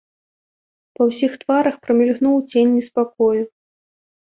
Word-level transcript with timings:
Па 0.97 1.01
ўсіх 1.11 1.31
тварах 1.45 1.75
прамільгнуў 1.85 2.35
цень 2.51 2.77
неспакою. 2.83 3.33